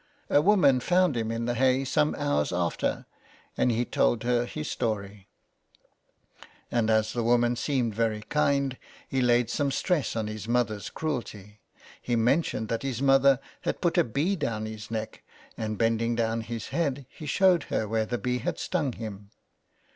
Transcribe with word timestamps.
A 0.31 0.41
woman 0.41 0.79
found 0.79 1.15
him 1.15 1.31
in 1.31 1.45
the 1.45 1.53
hay 1.53 1.85
some 1.85 2.15
hours 2.15 2.51
after, 2.51 3.05
and 3.55 3.71
he 3.71 3.85
told 3.85 4.23
her 4.23 4.47
his 4.47 4.67
story, 4.67 5.27
and 6.71 6.89
as 6.89 7.13
the 7.13 7.21
woman 7.21 7.55
seemed 7.55 7.93
very 7.93 8.21
kind 8.23 8.79
he 9.07 9.21
laid 9.21 9.51
some 9.51 9.69
stress 9.69 10.15
on 10.15 10.25
his 10.25 10.47
mother's 10.47 10.89
cruelty. 10.89 11.59
He 12.01 12.15
mentioned 12.15 12.67
that 12.69 12.81
his 12.81 12.99
mother 12.99 13.39
had 13.61 13.79
put 13.79 13.95
a 13.95 14.03
bee 14.03 14.35
down 14.35 14.65
his 14.65 14.89
neck, 14.89 15.21
and 15.55 15.77
bending 15.77 16.15
down 16.15 16.41
his 16.41 16.69
head 16.69 17.05
he 17.07 17.27
showed 17.27 17.65
her 17.65 17.87
where 17.87 18.07
the 18.07 18.17
bee 18.17 18.39
had 18.39 18.57
stung 18.57 18.93
him. 18.93 19.29